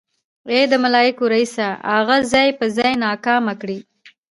ای 0.51 0.61
د 0.71 0.73
ملايکو 0.83 1.23
ريسه 1.33 1.67
اغه 1.97 2.17
ځای 2.33 2.47
په 2.59 2.65
ځای 2.77 2.93
ناکامه 3.05 3.53
کړې. 3.61 3.79